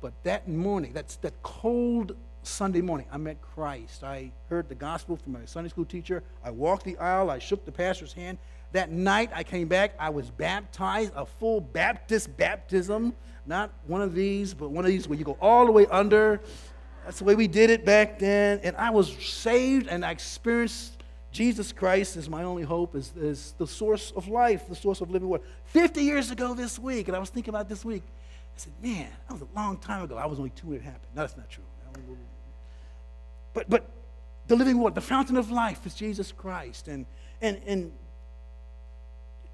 [0.00, 4.04] but that morning, that's that cold Sunday morning, I met Christ.
[4.04, 6.22] I heard the gospel from my Sunday school teacher.
[6.44, 7.30] I walked the aisle.
[7.30, 8.38] I shook the pastor's hand.
[8.72, 13.14] That night I came back, I was baptized, a full Baptist baptism,
[13.46, 16.40] not one of these, but one of these where you go all the way under.
[17.04, 18.60] That's the way we did it back then.
[18.62, 20.96] And I was saved and I experienced
[21.32, 25.10] Jesus Christ as my only hope, as, as the source of life, the source of
[25.10, 25.44] living water.
[25.66, 28.02] 50 years ago this week, and I was thinking about this week.
[28.56, 30.16] I said, man, that was a long time ago.
[30.16, 31.08] I was only two when it happened.
[31.14, 31.64] No, that's not true.
[33.52, 33.88] But, but
[34.46, 36.88] the living water, the fountain of life is Jesus Christ.
[36.88, 37.06] And,
[37.42, 37.92] and, and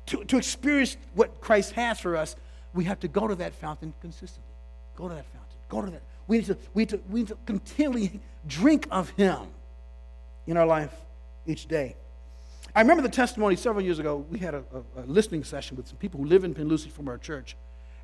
[0.06, 2.36] to, to experience what Christ has for us,
[2.74, 4.52] we have to go to that fountain consistently.
[4.96, 5.56] Go to that fountain.
[5.68, 6.02] Go to that.
[6.26, 9.40] We need to, we need to, we need to continually drink of Him
[10.46, 10.94] in our life
[11.46, 11.96] each day.
[12.74, 14.24] I remember the testimony several years ago.
[14.30, 14.64] We had a,
[14.96, 17.56] a, a listening session with some people who live in Pen Lucy from our church.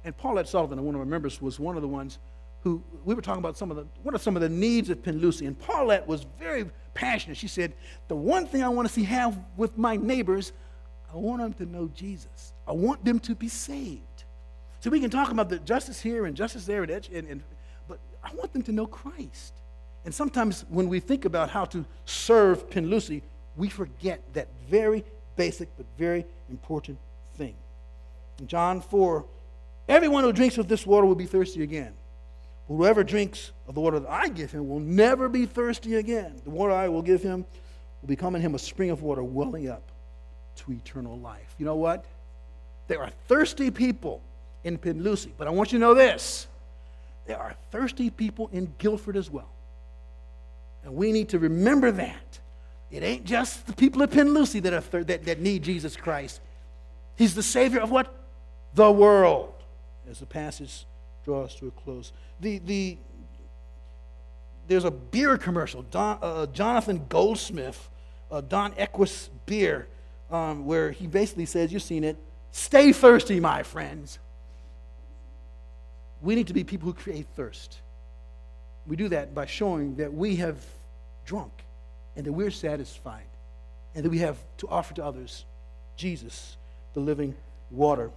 [0.05, 2.19] And Paulette Sullivan, one of our members, was one of the ones
[2.63, 5.03] who we were talking about some of the what are some of the needs of
[5.03, 5.47] Pen Lucy.
[5.47, 7.37] And Paulette was very passionate.
[7.37, 7.75] She said,
[8.09, 10.53] The one thing I want to see have with my neighbors,
[11.13, 12.53] I want them to know Jesus.
[12.67, 14.03] I want them to be saved.
[14.81, 17.43] So we can talk about the justice here and justice there, and, and, and
[17.89, 19.55] but I want them to know Christ.
[20.05, 23.23] And sometimes when we think about how to serve Pen Lucy,
[23.57, 25.05] we forget that very
[25.37, 26.99] basic but very important
[27.37, 27.55] thing.
[28.39, 29.25] In John 4,
[29.89, 31.95] everyone who drinks of this water will be thirsty again.
[32.69, 36.41] But whoever drinks of the water that I give him will never be thirsty again.
[36.45, 37.45] The water I will give him
[38.03, 39.83] will become in him a spring of water welling up
[40.57, 41.55] to eternal life.
[41.59, 42.05] You know what?
[42.89, 44.23] There are thirsty people
[44.65, 46.47] in Pen Lucy, but I want you to know this
[47.27, 49.51] there are thirsty people in Guilford as well.
[50.83, 52.39] And we need to remember that.
[52.91, 56.41] It ain't just the people of Pen Lucy that, thir- that, that need Jesus Christ.
[57.17, 58.15] He's the Savior of what?
[58.75, 59.53] The world.
[60.11, 60.87] As the passage
[61.25, 62.13] draws to a close.
[62.41, 62.99] The, the,
[64.67, 67.89] there's a beer commercial, Don, uh, Jonathan Goldsmith,
[68.31, 69.89] uh, Dos Equis beer,
[70.31, 72.17] um, where he basically says, you've seen it,
[72.51, 74.19] stay thirsty, my friends.
[76.23, 77.79] We need to be people who create thirst.
[78.87, 80.57] We do that by showing that we have
[81.25, 81.53] drunk
[82.17, 83.27] and that we're satisfied
[83.95, 85.45] and that we have to offer to others
[85.97, 86.57] Jesus,
[86.95, 87.35] the living
[87.71, 88.11] water.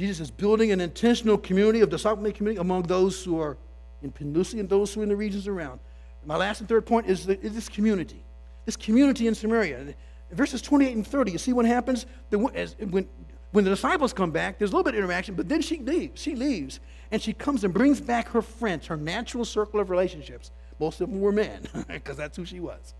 [0.00, 3.58] Jesus is building an intentional community of disciple community among those who are
[4.00, 5.78] in Pen Lucy and those who are in the regions around.
[6.24, 8.24] My last and third point is, the, is this community.
[8.64, 9.94] This community in Samaria.
[10.32, 12.06] Verses 28 and 30, you see what happens?
[12.30, 13.06] The, as, when,
[13.52, 16.18] when the disciples come back, there's a little bit of interaction, but then she leaves.
[16.18, 20.50] She leaves, and she comes and brings back her friends, her natural circle of relationships.
[20.78, 22.94] Most of them were men, because that's who she was.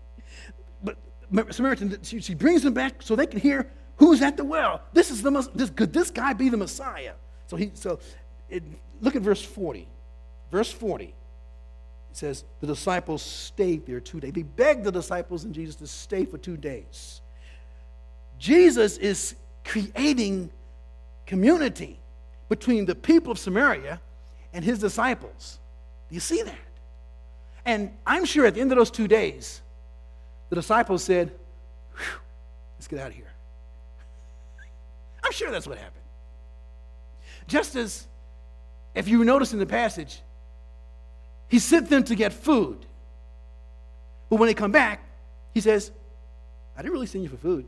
[0.83, 0.97] But
[1.49, 4.81] Samaritan, she, she brings them back so they can hear who's at the well.
[4.93, 7.13] This is the this, could this guy be the Messiah?
[7.45, 7.99] So he so
[8.49, 8.63] it,
[8.99, 9.87] look at verse 40.
[10.51, 11.05] Verse 40.
[11.05, 11.13] It
[12.11, 14.33] says the disciples stayed there two days.
[14.33, 17.21] They begged the disciples and Jesus to stay for two days.
[18.39, 20.49] Jesus is creating
[21.27, 21.99] community
[22.49, 24.01] between the people of Samaria
[24.51, 25.59] and his disciples.
[26.09, 26.55] Do you see that?
[27.65, 29.61] And I'm sure at the end of those two days,
[30.49, 31.31] the disciples said,
[32.79, 33.30] Let's get out of here.
[35.31, 36.03] Sure that's what happened.
[37.47, 38.05] Just as,
[38.93, 40.21] if you notice in the passage,
[41.47, 42.85] he sent them to get food.
[44.29, 45.03] But when they come back,
[45.53, 45.91] he says,
[46.77, 47.67] I didn't really send you for food.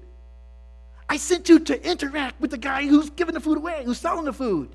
[1.09, 4.25] I sent you to interact with the guy who's giving the food away, who's selling
[4.25, 4.69] the food.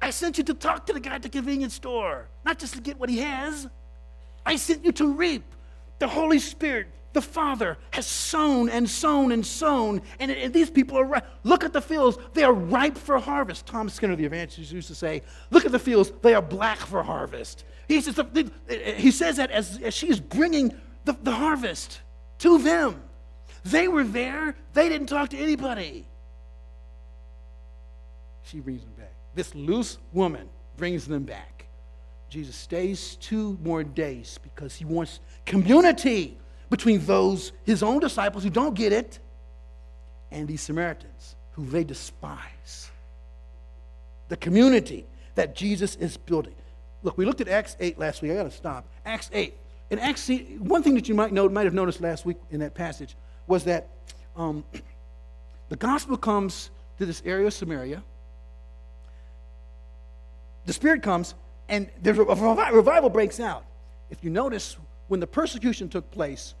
[0.00, 2.80] I sent you to talk to the guy at the convenience store, not just to
[2.80, 3.68] get what he has.
[4.44, 5.44] I sent you to reap.
[5.98, 10.02] The Holy Spirit, the Father, has sown and sown and sown.
[10.20, 11.24] And, and these people are right.
[11.42, 12.18] Look at the fields.
[12.34, 13.66] They are ripe for harvest.
[13.66, 16.12] Tom Skinner, the evangelist, used to say, Look at the fields.
[16.22, 17.64] They are black for harvest.
[17.88, 22.00] He says, eh, he says that as, as she's bringing the, the harvest
[22.38, 23.02] to them.
[23.64, 24.54] They were there.
[24.74, 26.06] They didn't talk to anybody.
[28.42, 29.12] She brings them back.
[29.34, 31.66] This loose woman brings them back.
[32.28, 36.38] Jesus stays two more days because he wants community
[36.70, 39.18] between those, his own disciples who don't get it,
[40.30, 42.90] and these Samaritans who they despise.
[44.28, 46.54] The community that Jesus is building.
[47.02, 48.32] Look, we looked at Acts 8 last week.
[48.32, 48.86] I got to stop.
[49.06, 49.54] Acts 8.
[49.90, 52.74] In Acts, one thing that you might know, might have noticed last week in that
[52.74, 53.88] passage was that
[54.36, 54.64] um,
[55.68, 58.02] the gospel comes to this area of Samaria.
[60.66, 61.34] The Spirit comes,
[61.68, 63.64] and there's a revival breaks out.
[64.10, 64.76] If you notice,
[65.08, 66.54] when the persecution took place,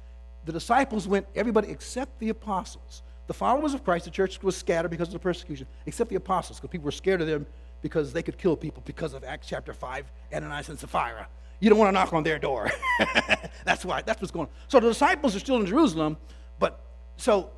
[0.48, 3.02] the disciples went, everybody except the apostles.
[3.26, 6.58] The followers of Christ, the church was scattered because of the persecution, except the apostles,
[6.58, 7.46] because people were scared of them
[7.82, 11.28] because they could kill people because of Acts chapter 5, Ananias and Sapphira.
[11.60, 12.70] You don't want to knock on their door.
[13.66, 14.52] that's why, that's what's going on.
[14.68, 16.16] So the disciples are still in Jerusalem,
[16.58, 16.80] but
[17.18, 17.50] so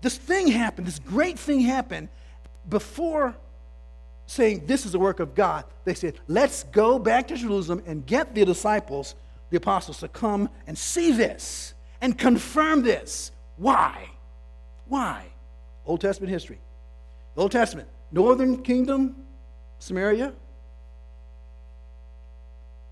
[0.00, 2.08] this thing happened, this great thing happened
[2.66, 3.36] before
[4.24, 5.64] saying this is the work of God.
[5.84, 9.14] They said, let's go back to Jerusalem and get the disciples,
[9.50, 13.32] the apostles, to come and see this and confirm this.
[13.56, 14.08] Why?
[14.86, 15.26] Why?
[15.84, 16.58] Old Testament history.
[17.36, 19.14] Old Testament, northern kingdom,
[19.78, 20.32] Samaria,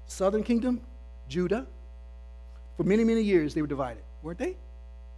[0.06, 0.80] southern kingdom,
[1.28, 1.66] Judah.
[2.76, 4.56] for many, many years, they were divided, weren't they?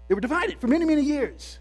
[0.07, 1.59] They were divided for many, many years.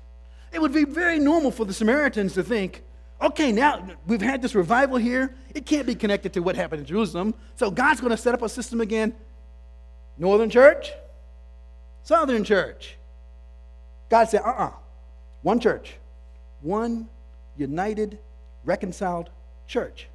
[0.54, 2.84] It would be very normal for the Samaritans to think,
[3.22, 5.36] okay, now we've had this revival here.
[5.54, 7.34] It can't be connected to what happened in Jerusalem.
[7.56, 9.14] So God's going to set up a system again.
[10.18, 10.92] Northern church,
[12.08, 12.96] Southern church.
[14.08, 14.68] God said, uh uh-uh.
[14.68, 14.72] uh
[15.42, 15.98] one church,
[16.62, 17.10] one
[17.58, 18.18] united,
[18.64, 19.30] reconciled
[19.68, 20.08] church.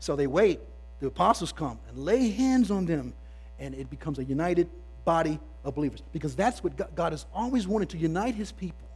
[0.00, 0.58] So they wait,
[0.98, 3.14] the apostles come and lay hands on them,
[3.60, 4.68] and it becomes a united
[5.04, 6.02] body of believers.
[6.12, 8.88] Because that's what God has always wanted to unite his people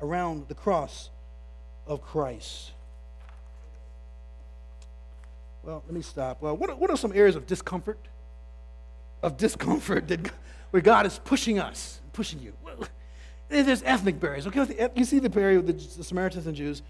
[0.00, 1.10] around the cross
[1.86, 2.72] of Christ.
[5.62, 6.42] Well, let me stop.
[6.42, 8.00] Well, what what are some areas of discomfort?
[9.22, 10.32] Of discomfort that,
[10.74, 12.52] where God is pushing us, pushing you.
[13.48, 14.44] There's ethnic barriers.
[14.48, 16.82] Okay, you see the barrier with the Samaritans and Jews.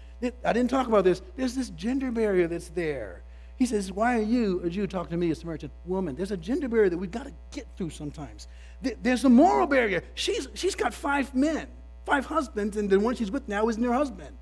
[0.43, 1.21] I didn't talk about this.
[1.35, 3.21] There's this gender barrier that's there.
[3.57, 6.15] He says, Why are you, a Jew, talking to me, a Samaritan woman?
[6.15, 8.47] There's a gender barrier that we've got to get through sometimes.
[8.81, 10.01] There's a moral barrier.
[10.15, 11.67] She's, she's got five men,
[12.07, 14.35] five husbands, and the one she's with now isn't her husband.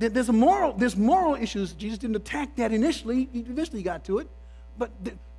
[0.00, 1.74] There's a moral, there's moral issues.
[1.74, 3.28] Jesus didn't attack that initially.
[3.32, 4.28] He eventually got to it.
[4.76, 4.90] But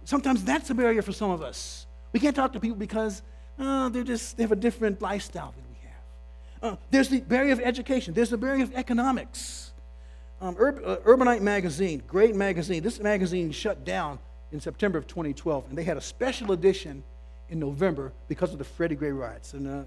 [0.05, 1.85] sometimes that's a barrier for some of us.
[2.13, 3.23] We can't talk to people because
[3.59, 6.73] uh, they're just, they have a different lifestyle than we have.
[6.73, 8.13] Uh, there's the barrier of education.
[8.13, 9.71] There's the barrier of economics.
[10.41, 12.81] Um, Ur- uh, Urbanite magazine, great magazine.
[12.81, 14.19] This magazine shut down
[14.51, 17.03] in September of 2012, and they had a special edition
[17.49, 19.53] in November because of the Freddie Gray riots.
[19.53, 19.83] And uh,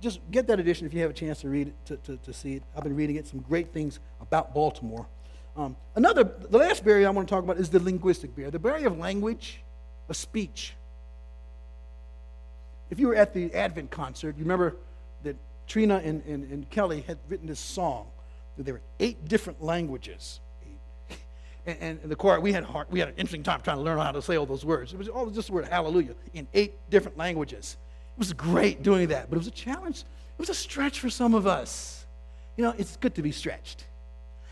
[0.00, 2.32] just get that edition if you have a chance to read it, to, to, to
[2.32, 2.62] see it.
[2.76, 5.06] I've been reading it, some great things about Baltimore.
[5.56, 8.58] Um, another, the last barrier I want to talk about is the linguistic barrier, the
[8.58, 9.62] barrier of language,
[10.08, 10.74] of speech.
[12.92, 14.76] If you were at the Advent concert, you remember
[15.22, 15.34] that
[15.66, 18.06] Trina and, and, and Kelly had written this song.
[18.58, 20.40] There were eight different languages.
[21.64, 23.96] And, and, the choir, we had, hard, we had an interesting time trying to learn
[23.96, 24.92] how to say all those words.
[24.92, 27.76] It was all just the word hallelujah in eight different languages.
[28.16, 30.00] It was great doing that, but it was a challenge.
[30.00, 32.04] It was a stretch for some of us.
[32.56, 33.84] You know, it's good to be stretched.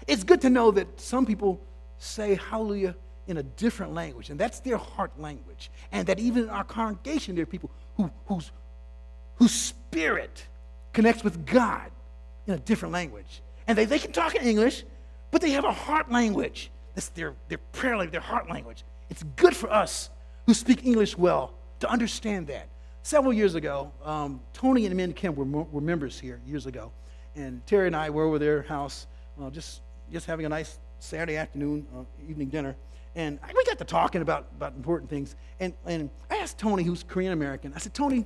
[0.07, 1.61] It's good to know that some people
[1.99, 2.95] say hallelujah
[3.27, 5.71] in a different language, and that's their heart language.
[5.91, 7.71] And that even in our congregation, there are people
[8.03, 8.51] who, whose,
[9.37, 10.47] whose spirit
[10.93, 11.91] connects with God
[12.47, 13.43] in a different language.
[13.67, 14.85] And they, they can talk in English,
[15.31, 16.71] but they have a heart language.
[16.95, 18.85] That's their, their prayer language, their heart language.
[19.11, 20.11] It's good for us
[20.47, 22.69] who speak English well to understand that.
[23.03, 26.93] Several years ago, um, Tony and Min Kim were, were members here years ago,
[27.35, 29.07] and Terry and I were over their house,
[29.41, 29.81] uh, just
[30.13, 32.77] just having a nice Saturday afternoon, uh, evening dinner,
[33.15, 35.35] and we got to talking about, about important things.
[35.59, 38.25] And, and I asked Tony, who's Korean American, I said, Tony,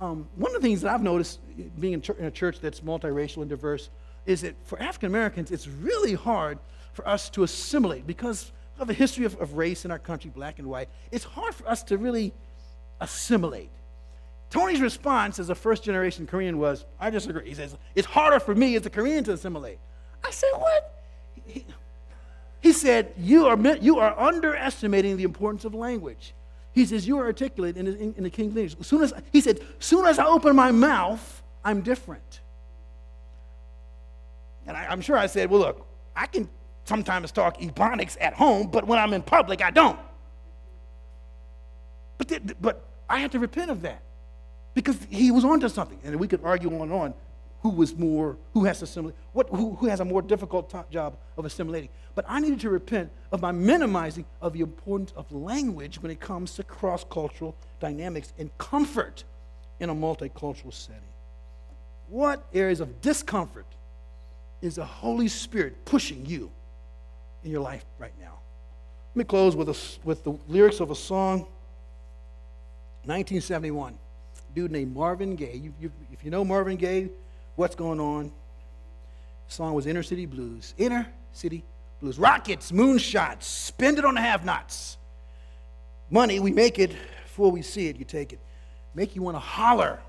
[0.00, 1.40] um, one of the things that I've noticed
[1.78, 3.90] being in, in a church that's multiracial and diverse
[4.26, 6.58] is that for African Americans, it's really hard
[6.92, 10.58] for us to assimilate because of the history of, of race in our country, black
[10.58, 10.88] and white.
[11.10, 12.32] It's hard for us to really
[13.00, 13.70] assimilate.
[14.48, 17.48] Tony's response as a first generation Korean was, I disagree.
[17.48, 19.78] He says, It's harder for me as a Korean to assimilate.
[20.24, 21.04] I said, What?
[21.46, 21.64] He,
[22.60, 26.34] he said, you are, you are underestimating the importance of language.
[26.72, 28.76] He says, You are articulate in, in, in the King English.
[28.78, 32.40] As soon as, he said, soon as I open my mouth, I'm different.
[34.66, 36.48] And I, I'm sure I said, Well, look, I can
[36.84, 39.98] sometimes talk Ebonics at home, but when I'm in public, I don't.
[42.18, 44.02] But, th- but I had to repent of that
[44.74, 45.98] because he was onto something.
[46.04, 47.14] And we could argue on and on
[47.62, 51.44] who was more, who has assimilate, what, who, who has a more difficult job of
[51.44, 51.90] assimilating.
[52.14, 56.20] But I needed to repent of my minimizing of the importance of language when it
[56.20, 59.24] comes to cross-cultural dynamics and comfort
[59.78, 61.02] in a multicultural setting.
[62.08, 63.66] What areas of discomfort
[64.62, 66.50] is the Holy Spirit pushing you
[67.44, 68.38] in your life right now?
[69.10, 71.40] Let me close with, a, with the lyrics of a song,
[73.04, 73.98] 1971
[74.54, 75.60] dude named Marvin Gaye.
[75.62, 77.08] You, you, if you know Marvin Gaye,
[77.60, 78.32] what's going on?
[79.48, 80.72] The song was Inner City Blues.
[80.78, 81.62] Inner City
[82.00, 82.18] Blues.
[82.18, 84.96] Rockets, moonshots, spend it on the have nots.
[86.08, 88.40] Money, we make it before we see it, you take it.
[88.94, 90.00] Make you want to holler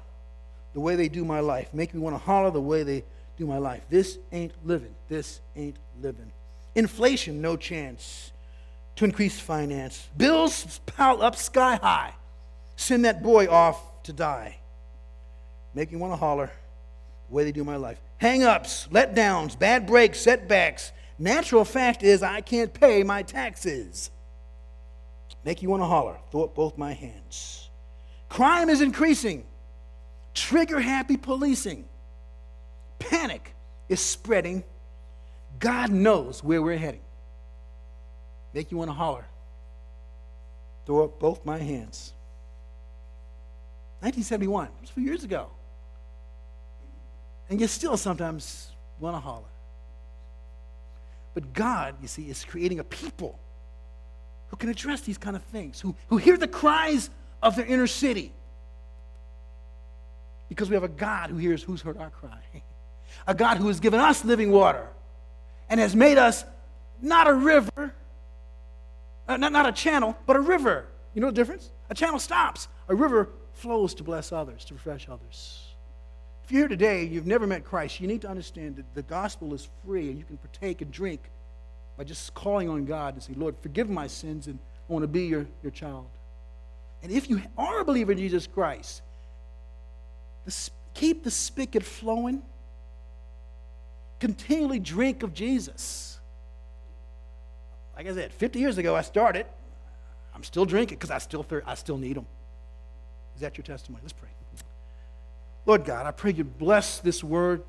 [0.74, 1.74] the way they do my life.
[1.74, 3.04] Make me want to holler the way they
[3.38, 3.82] do my life.
[3.90, 4.96] This ain't living.
[5.10, 6.32] This ain't living.
[6.74, 8.32] Inflation, no chance
[8.96, 10.08] to increase finance.
[10.16, 12.14] Bills pile up sky high.
[12.78, 14.56] Send that boy off to die.
[15.76, 16.50] Make me want to holler
[17.32, 18.00] way they do my life.
[18.18, 20.92] Hang ups, letdowns, bad breaks, setbacks.
[21.18, 24.12] Natural fact is, I can't pay my taxes.
[25.44, 26.18] Make you want to holler.
[26.32, 27.70] Throw up both my hands.
[28.30, 29.46] Crime is increasing.
[30.34, 31.86] Trigger happy policing.
[33.00, 33.54] Panic
[33.90, 34.64] is spreading.
[35.60, 37.02] God knows where we're heading.
[38.54, 39.26] Make you want to holler.
[40.86, 42.14] Throw up both my hands.
[44.02, 44.66] 1971.
[44.66, 45.48] It was a few years ago.
[47.52, 49.44] And you still sometimes want to holler.
[51.34, 53.38] But God, you see, is creating a people
[54.48, 57.10] who can address these kind of things, who, who hear the cries
[57.44, 58.32] of their inner city.
[60.48, 62.40] Because we have a God who hears who's heard our cry.
[63.28, 64.88] A God who has given us living water
[65.70, 66.44] and has made us
[67.02, 67.94] not a river,
[69.28, 70.88] uh, not, not a channel, but a river.
[71.14, 71.70] You know the difference?
[71.90, 75.71] A channel stops, a river flows to bless others, to refresh others.
[76.52, 79.54] If you're here today you've never met Christ, you need to understand that the gospel
[79.54, 81.22] is free and you can partake and drink
[81.98, 85.08] by just calling on God and say, Lord, forgive my sins and I want to
[85.08, 86.08] be your, your child.
[87.04, 89.02] And if you are a believer in Jesus Christ,
[90.44, 92.42] the, keep the spigot flowing.
[94.20, 96.20] Continually drink of Jesus.
[97.96, 99.46] Like I said, 50 years ago I started.
[100.36, 102.26] I'm still drinking because I still I still need them.
[103.36, 104.02] Is that your testimony?
[104.04, 104.28] Let's pray.
[105.66, 107.64] Lord God, I pray you bless this word,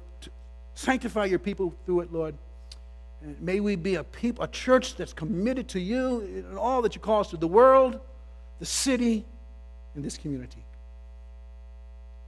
[0.74, 2.34] sanctify your people through it, Lord.
[3.22, 6.94] And may we be a people, a church that's committed to you in all that
[6.94, 8.00] you call us to the world,
[8.58, 9.24] the city,
[9.94, 10.64] and this community.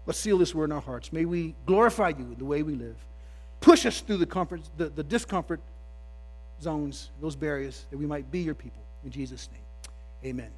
[0.07, 1.13] Let's seal this word in our hearts.
[1.13, 2.97] May we glorify you in the way we live.
[3.61, 5.61] Push us through the comfort, the, the discomfort
[6.61, 8.83] zones, those barriers, that we might be your people.
[9.05, 9.63] In Jesus' name,
[10.33, 10.51] amen.